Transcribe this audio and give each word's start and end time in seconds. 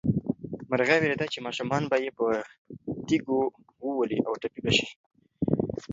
مرغۍ 0.69 0.97
وېرېده 0.99 1.27
چې 1.33 1.39
ماشومان 1.45 1.83
به 1.89 1.97
یې 2.03 2.11
په 2.17 2.25
تیږو 3.07 3.39
وولي 3.85 4.19
او 4.27 4.33
ټپي 4.41 4.59
به 4.65 4.71
شي. 4.77 4.87